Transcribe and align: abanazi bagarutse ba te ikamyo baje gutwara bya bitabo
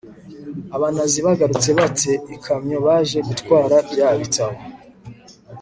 abanazi 0.75 1.17
bagarutse 1.25 1.69
ba 1.77 1.87
te 1.99 2.11
ikamyo 2.35 2.77
baje 2.85 3.17
gutwara 3.27 3.75
bya 3.89 4.09
bitabo 4.19 4.57